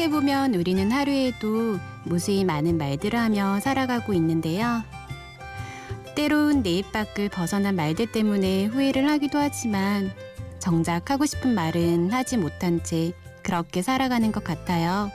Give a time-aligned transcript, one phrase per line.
[0.00, 4.82] 생각해보면 우리는 하루에도 무수히 많은 말들을 하며 살아가고 있는데요.
[6.16, 10.10] 때론 내 입 밖을 벗어난 말들 때문에 후회를 하기도 하지만
[10.58, 13.12] 정작 하고 싶은 말은 하지 못한 채
[13.42, 15.10] 그렇게 살아가는 것 같아요.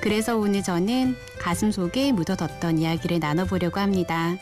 [0.00, 4.36] 그래서 오늘 저는 가슴 속에 묻어뒀던 이야기를 나눠보려고 합니다.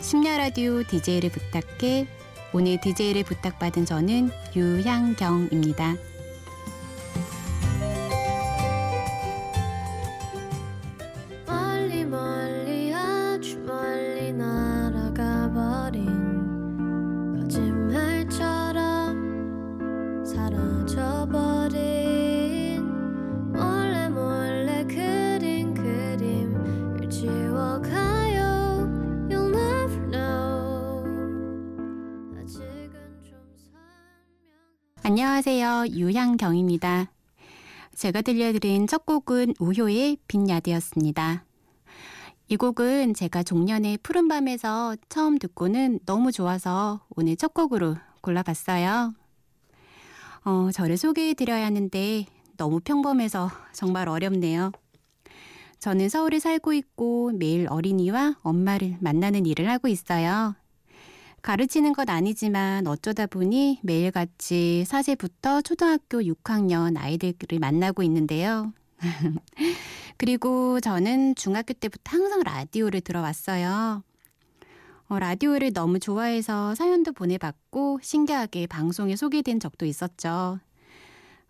[0.00, 2.06] 심야 라디오 DJ를 부탁해
[2.52, 6.15] 오늘 DJ를 부탁받은 저는 유향경입니다.
[38.06, 41.44] 제가 들려드린 첫 곡은 우효의 빈야드였습니다.
[42.46, 49.12] 이 곡은 제가 종년의 푸른밤에서 처음 듣고는 너무 좋아서 오늘 첫 곡으로 골라봤어요.
[50.44, 52.26] 어, 저를 소개해드려야 하는데
[52.56, 54.70] 너무 평범해서 정말 어렵네요.
[55.80, 60.54] 저는 서울에 살고 있고 매일 어린이와 엄마를 만나는 일을 하고 있어요.
[61.46, 68.72] 가르치는 건 아니지만 어쩌다 보니 매일같이 사세부터 초등학교 6학년 아이들을 만나고 있는데요.
[70.18, 74.02] 그리고 저는 중학교 때부터 항상 라디오를 들어왔어요.
[75.06, 80.58] 어, 라디오를 너무 좋아해서 사연도 보내봤고 신기하게 방송에 소개된 적도 있었죠.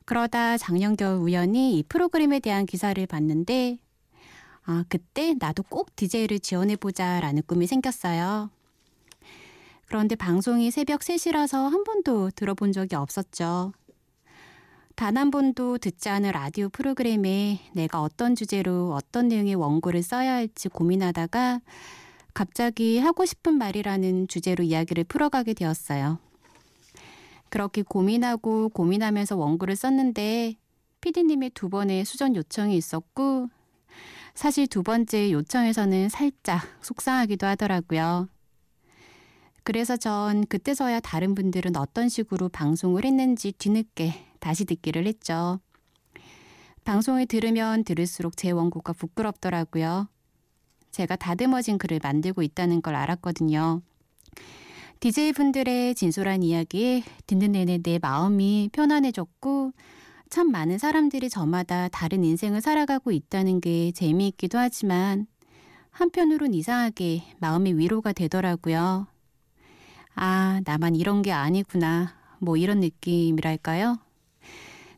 [0.05, 3.79] 그러다 작년 겨울 우연히 이 프로그램에 대한 기사를 봤는데
[4.67, 8.51] 아, 그때 나도 꼭 DJ를 지원해보자 라는 꿈이 생겼어요.
[9.87, 13.73] 그런데 방송이 새벽 3시라서 한 번도 들어본 적이 없었죠.
[14.97, 20.69] 단 한 번도 듣지 않은 라디오 프로그램에 내가 어떤 주제로 어떤 내용의 원고를 써야 할지
[20.69, 21.61] 고민하다가
[22.33, 26.19] 갑자기 하고 싶은 말이라는 주제로 이야기를 풀어가게 되었어요.
[27.51, 30.57] 그렇게 고민하고 고민하면서 원고를 썼는데
[31.03, 33.49] 피디님의 두 번의 수전 요청이 있었고
[34.35, 38.29] 사실 두 번째 요청에서는 살짝 속상하기도 하더라고요.
[39.67, 45.59] 그래서 전 그때서야 다른 분들은 어떤 식으로 방송을 했는지 뒤늦게 다시 듣기를 했죠.
[46.85, 50.09] 방송을 들으면 들을수록 제 원고가 부끄럽더라고요.
[50.93, 53.83] 제가 다듬어진 글을 만들고 있다는 걸 알았거든요.
[55.01, 59.73] DJ분들의 진솔한 이야기 듣는 내내 내 마음이 편안해졌고
[60.31, 65.27] 참 많은 사람들이 저마다 다른 인생을 살아가고 있다는 게 재미있기도 하지만
[65.91, 69.09] 한편으론 이상하게 마음의 위로가 되더라고요.
[70.17, 72.15] 아, 나만 이런 게 아니구나.
[72.39, 73.99] 뭐 이런 느낌이랄까요?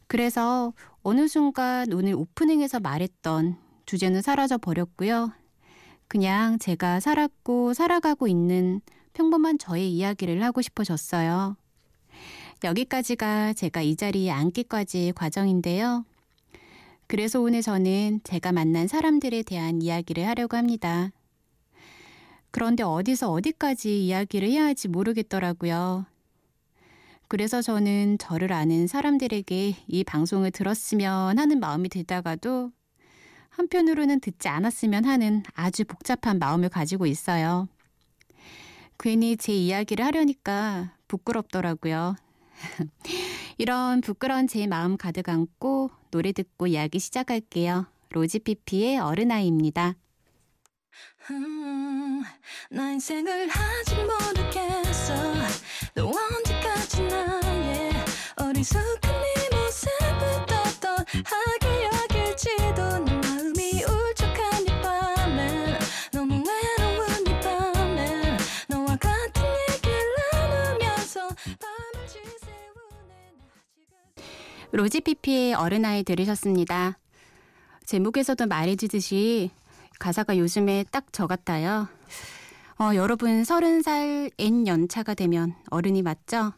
[0.07, 5.33] 그래서 어느 순간 오늘 오프닝에서 말했던 주제는 사라져 버렸고요.
[6.07, 8.81] 그냥 제가 살았고 살아가고 있는
[9.13, 11.57] 평범한 저의 이야기를 하고 싶어졌어요.
[12.63, 16.05] 여기까지가 제가 이 자리에 앉기까지 과정인데요.
[17.09, 21.11] 그래서 오늘 저는 제가 만난 사람들에 대한 이야기를 하려고 합니다.
[22.59, 26.07] 그런데 어디서 어디까지 이야기를 해야 할지 모르겠더라고요.
[27.29, 32.73] 그래서 저는 저를 아는 사람들에게 이 방송을 들었으면 하는 마음이 들다가도
[33.51, 37.69] 한편으로는 듣지 않았으면 하는 아주 복잡한 마음을 가지고 있어요.
[38.99, 42.17] 괜히 제 이야기를 하려니까 부끄럽더라고요.
[43.59, 47.87] 이런 부끄러운 제 마음 가득 안고 노래 듣고 이야기 시작할게요.
[48.11, 49.95] 로지피피의 어른아이입니다.
[51.31, 52.08] 음,
[52.71, 55.15] 나 인생을 아직 모르겠어
[55.95, 57.93] 너 언제까지 나의
[58.37, 65.79] 어리숙한 네 모습을 떠떠하게 여길지도 내 마음이 울적한 이 밤엔
[66.13, 68.39] 너무 외로운 이 밤엔
[68.69, 73.35] 너와 같은 얘기를 나누면서 밤을 지새우네
[74.73, 76.99] 로지피피의 어른아이 들으셨습니다.
[77.87, 79.51] 제목에서도 말해주듯이
[79.99, 81.89] 가사가 요즘에 딱 저 같아요.
[82.81, 86.53] 어, 여러분 서른 살 N 연차가 되면 어른이 맞죠?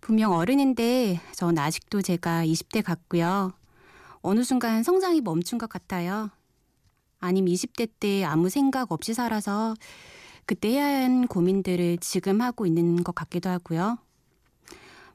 [0.00, 3.52] 분명 어른인데 전 아직도 제가 20대 같고요.
[4.20, 6.30] 어느 순간 성장이 멈춘 것 같아요.
[7.18, 9.74] 아님 20대 때 아무 생각 없이 살아서
[10.44, 13.98] 그때 해야 하는 고민들을 지금 하고 있는 것 같기도 하고요.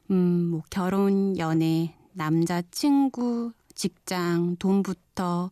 [0.10, 5.52] 음, 뭐 결혼, 연애, 남자, 친구, 직장, 돈부터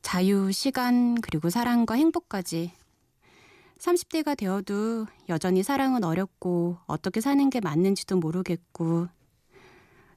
[0.00, 2.72] 자유, 시간, 그리고 사랑과 행복까지
[3.80, 9.08] 30대가 되어도 여전히 사랑은 어렵고 어떻게 사는 게 맞는지도 모르겠고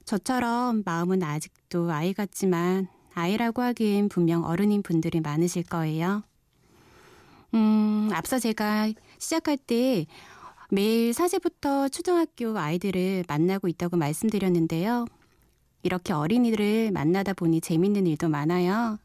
[0.04, 6.22] 저처럼 마음은 아직도 아이 같지만 아이라고 하기엔 분명 어른인 분들이 많으실 거예요.
[7.54, 10.06] 음, 앞서 제가 시작할 때
[10.70, 15.06] 매일 사제부터 초등학교 아이들을 만나고 있다고 말씀드렸는데요.
[15.82, 18.98] 이렇게 어린이들을 만나다 보니 재밌는 일도 많아요.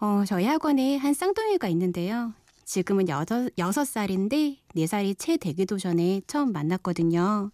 [0.00, 2.34] 어, 저희 학원에 한 쌍둥이가 있는데요.
[2.72, 7.50] 지금은 여섯, 여섯 살인데 네 살이 채 되기도 전에 처음 만났거든요.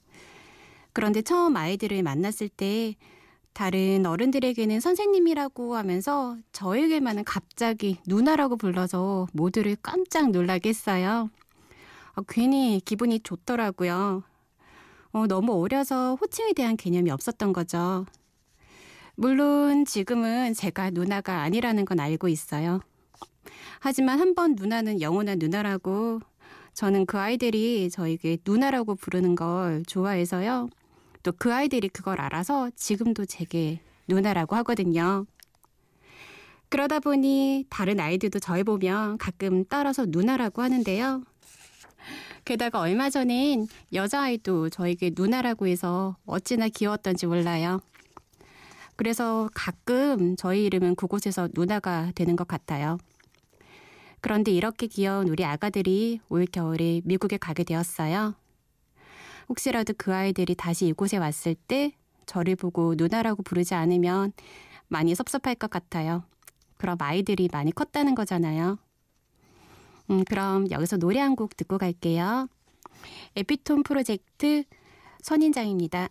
[0.92, 2.94] 그런데 처음 아이들을 만났을 때
[3.52, 11.30] 다른 어른들에게는 선생님이라고 하면서 저에게만은 갑자기 누나라고 불러서 모두를 깜짝 놀라게 했어요.
[12.14, 14.22] 아, 괜히 기분이 좋더라고요.
[15.10, 18.06] 어, 너무 어려서 호칭에 대한 개념이 없었던 거죠.
[19.16, 22.82] 물론 지금은 제가 누나가 아니라는 건 알고 있어요.
[23.80, 26.20] 하지만 한 번 누나는 영원한 누나라고
[26.74, 30.68] 저는 그 아이들이 저에게 누나라고 부르는 걸 좋아해서요.
[31.22, 35.26] 또 그 아이들이 그걸 알아서 지금도 제게 누나라고 하거든요.
[36.68, 41.22] 그러다 보니 다른 아이들도 저희 보면 가끔 따라서 누나라고 하는데요.
[42.44, 47.80] 게다가 얼마 전엔 여자아이도 저에게 누나라고 해서 어찌나 귀여웠던지 몰라요.
[48.96, 52.98] 그래서 가끔 저희 이름은 그곳에서 누나가 되는 것 같아요.
[54.20, 58.34] 그런데 이렇게 귀여운 우리 아가들이 올 겨울에 미국에 가게 되었어요.
[59.48, 61.92] 혹시라도 그 아이들이 다시 이곳에 왔을 때
[62.26, 64.32] 저를 보고 누나라고 부르지 않으면
[64.88, 66.24] 많이 섭섭할 것 같아요.
[66.76, 68.78] 그럼 아이들이 많이 컸다는 거잖아요.
[70.10, 72.48] 음, 그럼 여기서 노래 한 곡 듣고 갈게요.
[73.36, 74.64] 에피톤 프로젝트
[75.22, 76.08] 선인장입니다.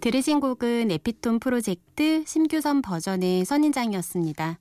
[0.00, 4.58] 들으신 곡은 에피톤 프로젝트 심규선 버전의 선인장이었습니다.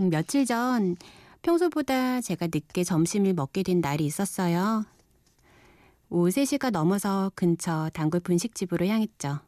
[0.00, 0.96] 음, 며칠 전
[1.42, 4.84] 평소보다 제가 늦게 점심을 먹게 된 날이 있었어요.
[6.08, 9.40] 오후 3시가 넘어서 근처 단골 분식집으로 향했죠.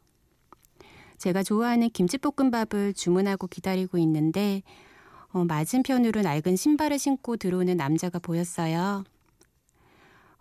[1.17, 4.61] 제가 좋아하는 김치볶음밥을 주문하고 기다리고 있는데
[5.31, 9.03] 어, 맞은편으로 낡은 신발을 신고 들어오는 남자가 보였어요.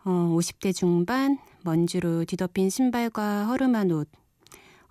[0.05, 4.09] 어, 50대 중반, 먼지로 뒤덮인 신발과 허름한 옷,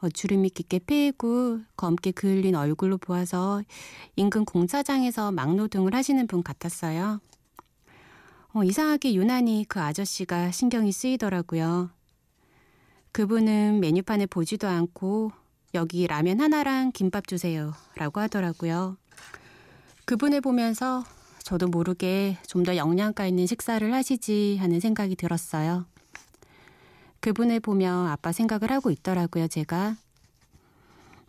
[0.01, 3.63] 어, 주름이 깊게 패이고 검게 그을린 얼굴로 보아서
[4.15, 7.19] 인근 공사장에서 막노동을 하시는 분 같았어요.
[8.53, 11.89] 어, 이상하게 유난히 그 아저씨가 신경이 쓰이더라고요.
[13.11, 15.31] 그분은 메뉴판을 보지도 않고
[15.73, 18.97] 여기 라면 하나랑 김밥 주세요 라고 하더라고요.
[20.05, 21.03] 그분을 보면서
[21.43, 25.85] 저도 모르게 좀 더 영양가 있는 식사를 하시지 하는 생각이 들었어요.
[27.19, 29.95] 그분을 보며 아빠 생각을 하고 있더라고요, 제가.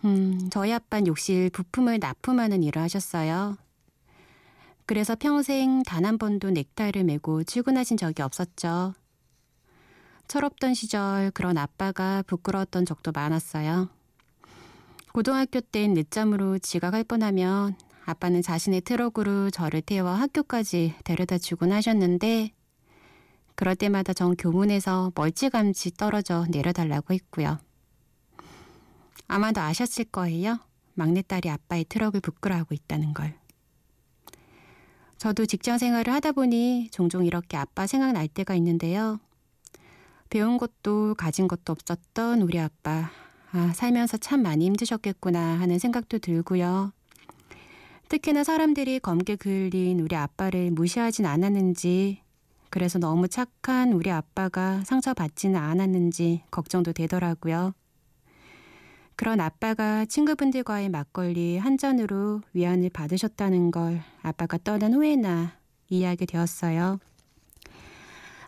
[0.04, 3.56] 음, 저희 아빠는 욕실 부품을 납품하는 일을 하셨어요.
[4.86, 8.94] 그래서 평생 단 한 번도 넥타이를 메고 출근하신 적이 없었죠.
[10.28, 13.88] 철없던 시절 그런 아빠가 부끄러웠던 적도 많았어요.
[15.12, 22.52] 고등학교 땐 늦잠으로 지각할 뻔하면 아빠는 자신의 트럭으로 저를 태워 학교까지 데려다 주곤 하셨는데
[23.58, 27.58] 그럴 때마다 전 교문에서 멀찌감치 떨어져 내려달라고 했고요.
[29.26, 30.60] 아마도 아셨을 거예요.
[30.94, 33.34] 막내딸이 아빠의 트럭을 부끄러워하고 있다는 걸.
[35.16, 39.18] 저도 직장 생활을 하다 보니 종종 이렇게 아빠 생각날 때가 있는데요.
[40.30, 43.10] 배운 것도 가진 것도 없었던 우리 아빠.
[43.50, 46.92] 아, 살면서 참 많이 힘드셨겠구나 하는 생각도 들고요.
[48.08, 52.22] 특히나 사람들이 검게 그을린 우리 아빠를 무시하진 않았는지
[52.70, 57.74] 그래서 너무 착한 우리 아빠가 상처받지는 않았는지 걱정도 되더라고요.
[59.16, 65.54] 그런 아빠가 친구분들과의 막걸리 한 잔으로 위안을 받으셨다는 걸 아빠가 떠난 후에나
[65.88, 67.00] 이해하게 되었어요.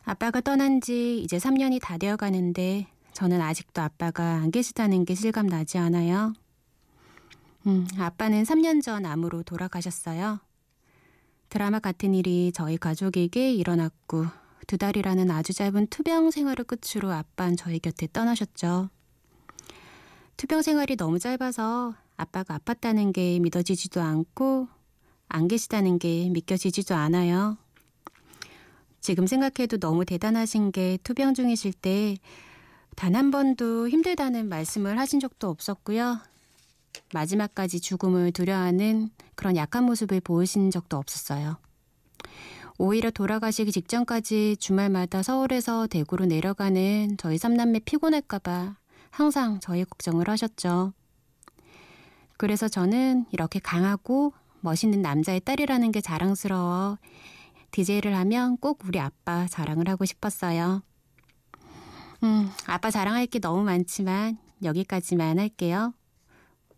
[0.03, 5.47] 아빠가 떠난 지 이제 3년이 다 되어 가는데 저는 아직도 아빠가 안 계시다는 게 실감
[5.47, 6.35] 나지 않아요.
[7.67, 10.41] 음, 아빠는 3년 전 암으로 돌아가셨어요.
[11.51, 14.27] 드라마 같은 일이 저희 가족에게 일어났고
[14.67, 18.89] 두 달이라는 아주 짧은 투병 생활을 끝으로 아빠는 저희 곁에 떠나셨죠.
[20.37, 24.69] 투병 생활이 너무 짧아서 아빠가 아팠다는 게 믿어지지도 않고
[25.29, 27.59] 안 계시다는 게 믿겨지지도 않아요.
[29.01, 32.17] 지금 생각해도 너무 대단하신 게 투병 중이실 때
[32.97, 36.19] 단 한 번도 힘들다는 말씀을 하신 적도 없었고요.
[37.13, 41.59] 마지막까지 죽음을 두려워하는 그런 약한 모습을 보이신 적도 없었어요.
[42.79, 48.77] 오히려 돌아가시기 직전까지 주말마다 서울에서 대구로 내려가는 저희 삼남매 피곤할까봐
[49.11, 50.95] 항상 저희 걱정을 하셨죠.
[52.39, 56.99] 그래서 저는 이렇게 강하고 멋있는 남자의 딸이라는 게 자랑스러워
[57.71, 60.83] DJ를 하면 꼭 우리 아빠 자랑을 하고 싶었어요.
[62.23, 65.93] 음, 아빠 자랑할 게 너무 많지만 여기까지만 할게요.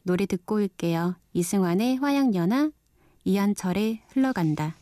[0.02, 1.16] 노래 듣고 올게요.
[1.32, 2.71] 이승환의 화양연화,
[3.25, 4.75] 이한철의 흘러간다.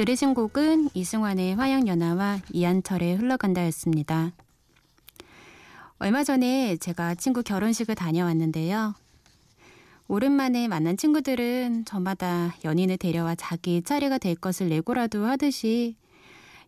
[0.00, 4.32] 들으신 곡은 이승환의 화양연화와 이한철의 흘러간다였습니다.
[5.98, 8.94] 얼마 전에 제가 친구 결혼식을 다녀왔는데요.
[10.08, 15.96] 오랜만에 만난 친구들은 저마다 연인을 데려와 자기 차례가 될 것을 내고라도 하듯이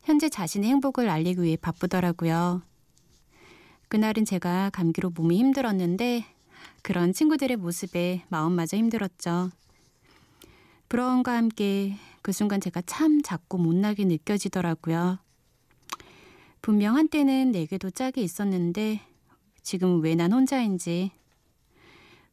[0.03, 2.61] 현재 자신의 행복을 알리기 위해 바쁘더라고요.
[3.89, 6.27] 그날은 제가 감기로 몸이 힘들었는데
[6.83, 9.49] 그런 친구들의 모습에 마음마저 힘들었죠.
[10.91, 15.19] 부러움과 함께 그 순간 제가 참 작고 못나게 느껴지더라고요.
[16.63, 19.01] 분명 한때는 내게도 짝이 있었는데
[19.63, 21.11] 지금 왜 난 혼자인지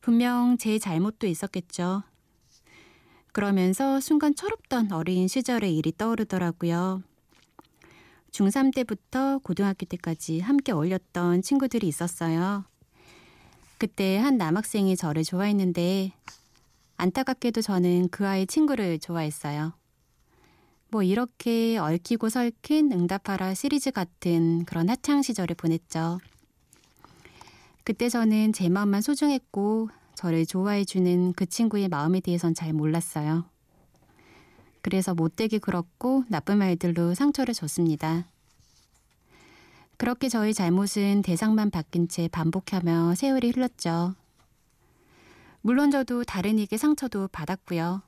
[0.02, 2.04] 분명 제 잘못도 있었겠죠.
[3.32, 7.04] 그러면서 순간 철없던 어린 시절의 일이 떠오르더라고요.
[8.32, 12.66] 중3 때부터 고등학교 때까지 함께 어울렸던 친구들이 있었어요.
[13.80, 16.14] 그때 한 남학생이 저를 좋아했는데
[16.98, 19.79] 안타깝게도 저는 그 아이 친구를 좋아했어요.
[20.92, 26.20] 뭐 이렇게 얽히고 설킨 응답하라 시리즈 같은 그런 하창 시절을 보냈죠.
[27.84, 33.46] 그때 저는 제 마음만 소중했고 저를 좋아해주는 그 친구의 마음에 대해선 잘 몰랐어요.
[34.82, 38.26] 그래서 못되게 굴었고 나쁜 말들로 상처를 줬습니다.
[39.98, 44.16] 그렇게 저의 잘못은 대상만 바뀐 채 반복하며 세월이 흘렀죠.
[45.62, 48.02] 물론 저도 다른 이에게 상처도 받았고요.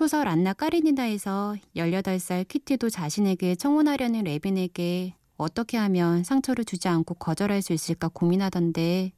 [0.00, 7.74] 소설 안나 까리니나에서 18살 키티도 자신에게 청혼하려는 레빈에게 어떻게 하면 상처를 주지 않고 거절할 수
[7.74, 9.12] 있을까 고민하던데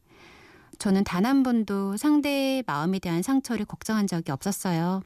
[0.80, 5.02] 저는 단 한 번도 상대의 마음에 대한 상처를 걱정한 적이 없었어요.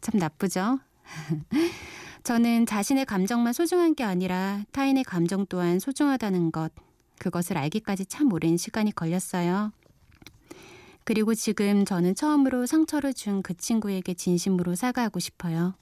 [0.00, 0.78] 참 나쁘죠?
[2.24, 6.72] 저는 자신의 감정만 소중한 게 아니라 타인의 감정 또한 소중하다는 것,
[7.18, 9.72] 그것을 알기까지 참 오랜 시간이 걸렸어요.
[11.10, 15.74] 그리고 지금 저는 처음으로 상처를 준 그 친구에게 진심으로 사과하고 싶어요.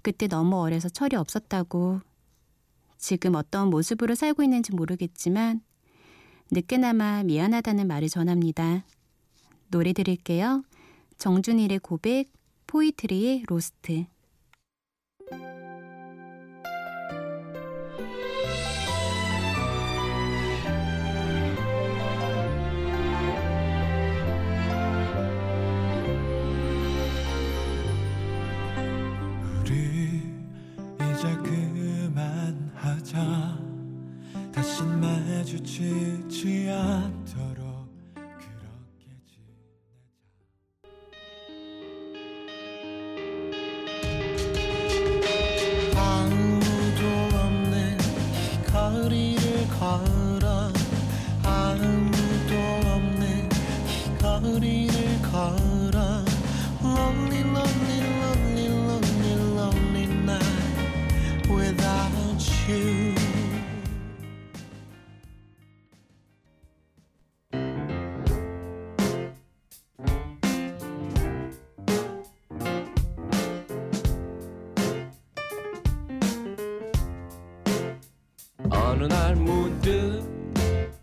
[0.00, 2.00] 그때 너무 어려서 철이 없었다고.
[2.96, 5.60] 지금 어떤 모습으로 살고 있는지 모르겠지만
[6.50, 8.86] 늦게나마 미안하다는 말을 전합니다.
[9.70, 10.62] 노래 드릴게요.
[11.18, 12.32] 정준일의 고백,
[12.68, 14.06] 포이트리의 로스트.
[35.50, 39.50] 마주치지 않도록 그렇게 지내자
[45.96, 47.02] 아무도
[47.36, 47.98] 없는
[48.70, 50.70] 거리를 걸어
[51.42, 52.54] 아무도
[52.86, 53.48] 없는
[54.20, 56.24] 거리를 걸어
[56.82, 63.09] Lonely lonely lonely lonely lonely night without you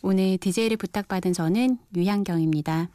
[0.00, 2.88] 오늘 DJ를 부탁받은 저는 유향경입니다.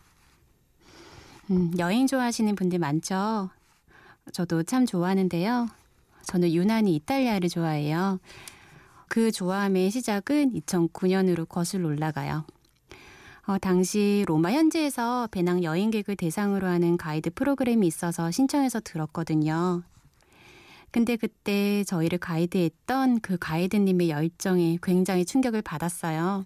[1.51, 3.49] 음, 여행 좋아하시는 분들 많죠?
[4.31, 5.67] 저도 참 좋아하는데요.
[6.23, 8.19] 저는 유난히 이탈리아를 좋아해요.
[9.09, 12.45] 그 좋아함의 시작은 2009년으로 거슬러 올라가요.
[13.45, 19.83] 어, 당시 로마 현지에서 배낭 여행객을 대상으로 하는 가이드 프로그램이 있어서 신청해서 들었거든요.
[20.91, 26.45] 근데 그때 저희를 가이드했던 그 가이드님의 열정에 굉장히 충격을 받았어요.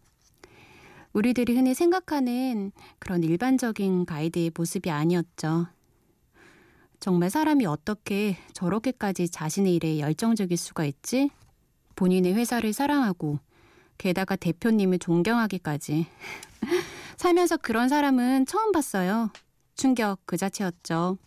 [1.17, 5.65] 우리들이 흔히 생각하는 그런 일반적인 가이드의 모습이 아니었죠.
[7.00, 11.31] 정말 사람이 어떻게 저렇게까지 자신의 일에 열정적일 수가 있지?
[11.95, 13.39] 본인의 회사를 사랑하고
[13.97, 16.05] 게다가 대표님을 존경하기까지.
[17.17, 19.31] 살면서 그런 사람은 처음 봤어요.
[19.74, 21.17] 충격 그 자체였죠.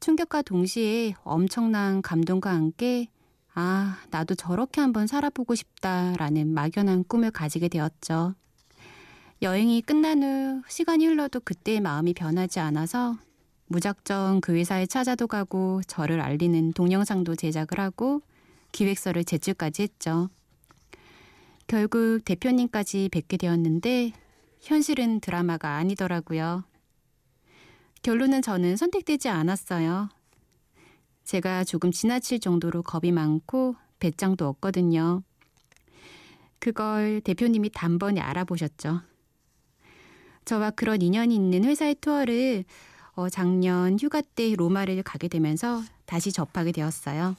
[0.00, 3.08] 충격과 동시에 엄청난 감동과 함께
[3.54, 8.34] 아, 나도 저렇게 한번 살아보고 싶다라는 막연한 꿈을 가지게 되었죠.
[9.42, 13.16] 여행이 끝난 후 시간이 흘러도 그때의 마음이 변하지 않아서
[13.66, 18.22] 무작정 그 회사에 찾아도 가고 저를 알리는 동영상도 제작을 하고
[18.72, 20.28] 기획서를 제출까지 했죠.
[21.66, 24.12] 결국 대표님까지 뵙게 되었는데
[24.60, 26.64] 현실은 드라마가 아니더라고요.
[28.02, 30.08] 결론은 저는 선택되지 않았어요.
[31.24, 35.22] 제가 조금 지나칠 정도로 겁이 많고 배짱도 없거든요.
[36.58, 39.00] 그걸 대표님이 단번에 알아보셨죠.
[40.44, 42.64] 저와 그런 인연이 있는 회사의 투어를
[43.14, 47.36] 어, 작년 휴가 때 로마를 가게 되면서 다시 접하게 되었어요.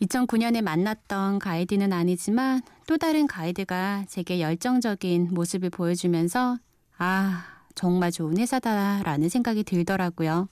[0.00, 6.58] 2009년에 만났던 가이드는 아니지만 또 다른 가이드가 제게 열정적인 모습을 보여주면서
[6.98, 10.48] 아, 정말 좋은 회사다라는 생각이 들더라고요.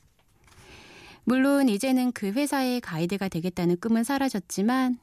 [1.25, 4.99] 물론 이제는 그 회사의 가이드가 되겠다는 꿈은 사라졌지만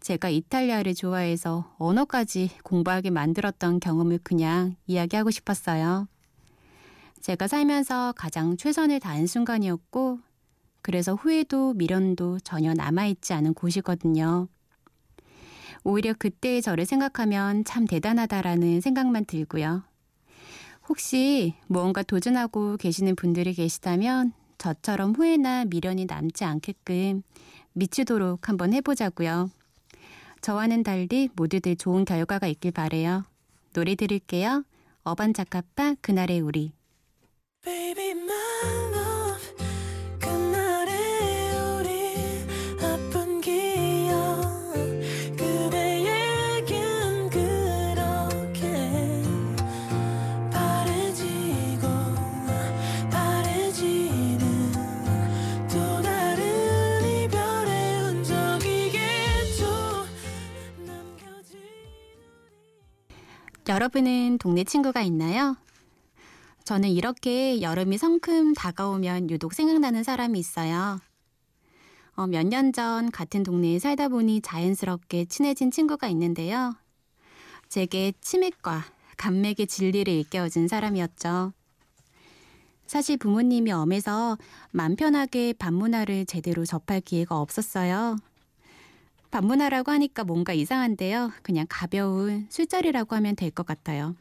[0.00, 6.08] 제가 이탈리아를 좋아해서 언어까지 공부하게 만들었던 경험을 그냥 이야기하고 싶었어요.
[7.20, 10.20] 제가 살면서 가장 최선을 다한 순간이었고
[10.82, 14.48] 그래서 후회도 미련도 전혀 남아있지 않은 곳이거든요.
[15.84, 19.82] 오히려 그때의 저를 생각하면 참 대단하다라는 생각만 들고요.
[20.88, 27.22] 혹시 무언가 도전하고 계시는 분들이 계시다면 저처럼 후회나 미련이 남지 않게끔
[27.74, 29.50] 미치도록 한번 해보자고요.
[30.40, 33.24] 저와는 달리 모두들 좋은 결과가 있길 바래요.
[33.72, 34.64] 노래 들을게요.
[35.02, 36.72] 어반자카파 그날의 우리.
[37.62, 38.14] Baby,
[63.80, 65.56] 여러분은 동네 친구가 있나요?
[66.64, 71.00] 저는 이렇게 여름이 성큼 다가오면 유독 생각나는 사람이 있어요.
[72.14, 76.74] 어, 몇년 전 같은 동네에 살다 보니 자연스럽게 친해진 친구가 있는데요.
[77.70, 78.84] 제게 치맥과
[79.16, 81.54] 감맥의 진리를 일깨워준 사람이었죠.
[82.86, 84.36] 사실 부모님이 엄해서
[84.72, 88.18] 맘 편하게 반문화를 제대로 접할 기회가 없었어요.
[89.40, 91.32] 방문하라고 하니까 뭔가 이상한데요.
[91.42, 94.14] 그냥 가벼운 술자리라고 하면 될 것 같아요.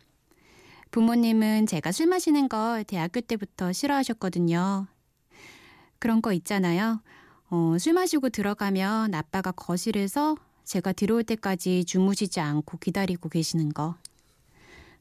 [0.91, 4.87] 부모님은 제가 술 마시는 걸 대학교 때부터 싫어하셨거든요.
[5.99, 7.01] 그런 거 있잖아요.
[7.49, 13.95] 어, 술 마시고 들어가면 아빠가 거실에서 제가 들어올 때까지 주무시지 않고 기다리고 계시는 거.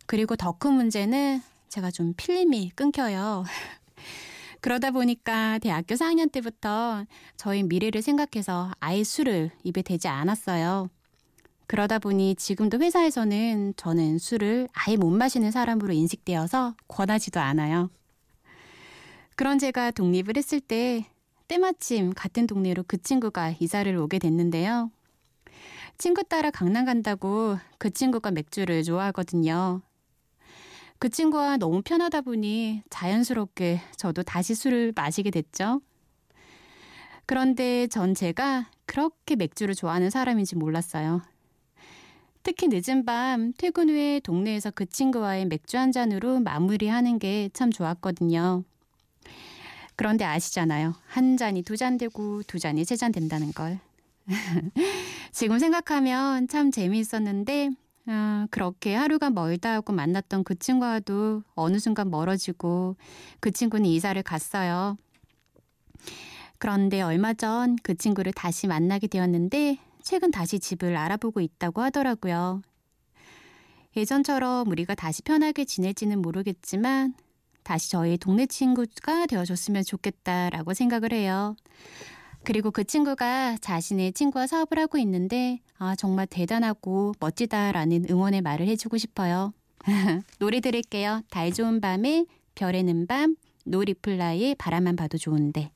[0.07, 3.45] 그리고 더 큰 문제는 제가 좀 필름이 끊겨요.
[4.61, 7.05] 그러다 보니까 대학교 4학년 때부터
[7.37, 10.91] 저희 미래를 생각해서 아예 술을 입에 대지 않았어요.
[11.67, 17.91] 그러다 보니 지금도 회사에서는 저는 술을 아예 못 마시는 사람으로 인식되어서 권하지도 않아요.
[19.37, 21.07] 그런 제가 독립을 했을 때
[21.47, 24.91] 때마침 같은 동네로 그 친구가 이사를 오게 됐는데요.
[25.97, 29.83] 친구 따라 강남 간다고 그 친구가 맥주를 좋아하거든요.
[30.99, 35.81] 그 친구와 너무 편하다 보니 자연스럽게 저도 다시 술을 마시게 됐죠.
[37.27, 41.23] 그런데 전 제가 그렇게 맥주를 좋아하는 사람인지 몰랐어요.
[42.43, 48.65] 특히 늦은 밤 퇴근 후에 동네에서 그 친구와의 맥주 한 잔으로 마무리하는 게 참 좋았거든요.
[49.97, 50.95] 그런데 아시잖아요.
[51.07, 53.79] 한 잔이 두 잔 되고 두 잔이 세 잔 된다는 걸.
[55.33, 57.71] 지금 생각하면 참 재미있었는데
[58.11, 62.97] 아, 그렇게 하루가 멀다 하고 만났던 그 친구와도 어느 순간 멀어지고
[63.41, 64.97] 그 친구는 이사를 갔어요.
[66.59, 72.63] 그런데 얼마 전 그 친구를 다시 만나게 되었는데 최근 다시 집을 알아보고 있다고 하더라고요.
[73.97, 77.15] 예전처럼 우리가 다시 편하게 지낼지는 모르겠지만
[77.63, 81.57] 다시 저희 동네 친구가 되어줬으면 좋겠다라고 생각을 해요.
[82.49, 88.97] 그리고 그 친구가 자신의 친구와 사업을 하고 있는데 아 정말 대단하고 멋지다라는 응원의 말을 해주고
[88.97, 89.53] 싶어요.
[90.39, 91.21] 노래 들을게요.
[91.29, 95.73] 달 좋은 밤에 별에는 밤 노리플라이의 바라만 봐도 좋은데.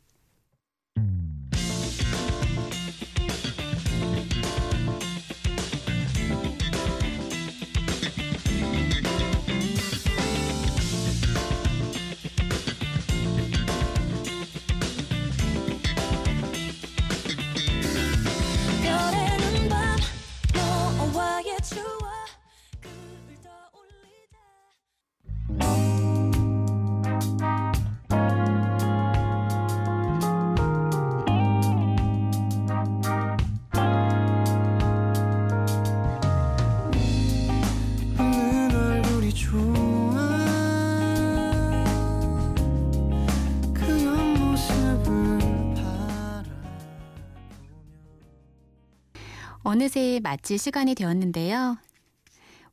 [49.72, 51.78] 어느새 마칠 시간이 되었는데요.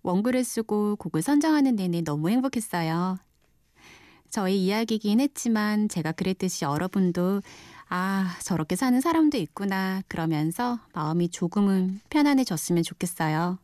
[0.03, 3.17] 원글을 쓰고 곡을 선정하는 내내 너무 행복했어요.
[4.29, 7.41] 저희 이야기이긴 했지만 제가 그랬듯이 여러분도
[7.87, 13.59] 아, 저렇게 사는 사람도 있구나 그러면서 마음이 조금은 편안해졌으면 좋겠어요.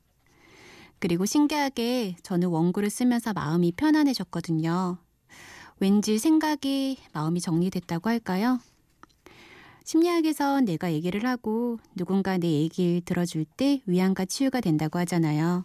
[1.00, 4.98] 그리고 신기하게 저는 원고를 쓰면서 마음이 편안해졌거든요.
[5.82, 8.62] 왠지 생각이 마음이 정리됐다고 할까요?
[9.86, 15.63] 심리학에서 내가 얘기를 하고 누군가 내 얘기를 들어줄 때 위안과 치유가 된다고 하잖아요.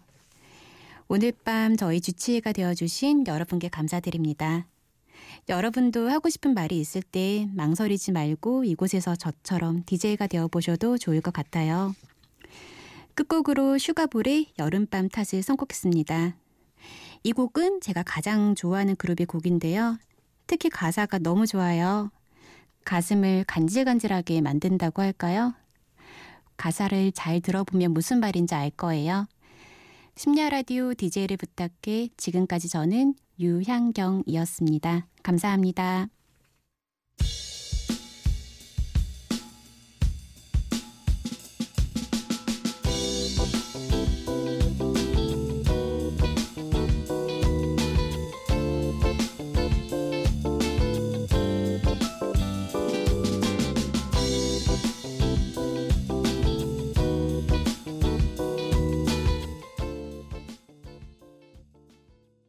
[1.08, 4.66] 오늘 밤 저희 주치의가 되어주신 여러분께 감사드립니다.
[5.48, 11.94] 여러분도 하고 싶은 말이 있을 때 망설이지 말고 이곳에서 저처럼 DJ가 되어보셔도 좋을 것 같아요.
[13.14, 16.36] 끝곡으로 슈가볼의 여름밤 탓을 선곡했습니다.
[17.22, 19.98] 이 곡은 제가 가장 좋아하는 그룹의 곡인데요.
[20.46, 22.10] 특히 가사가 너무 좋아요.
[22.84, 25.54] 가슴을 간질간질하게 만든다고 할까요?
[26.56, 29.26] 가사를 잘 들어보면 무슨 말인지 알 거예요.
[30.16, 35.06] 심야 라디오 DJ를 부탁해 지금까지 저는 유향경이었습니다.
[35.22, 36.08] 감사합니다.